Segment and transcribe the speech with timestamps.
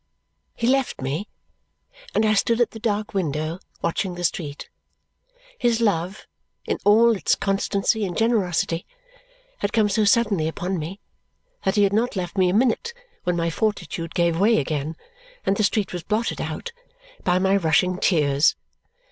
[0.55, 1.27] He left me,
[2.15, 4.67] and I stood at the dark window watching the street.
[5.59, 6.25] His love,
[6.65, 8.87] in all its constancy and generosity,
[9.59, 10.99] had come so suddenly upon me
[11.65, 12.95] that he had not left me a minute
[13.25, 14.95] when my fortitude gave way again
[15.45, 16.71] and the street was blotted out
[17.23, 18.55] by my rushing tears.